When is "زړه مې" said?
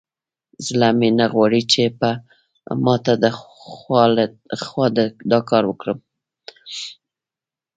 0.67-1.09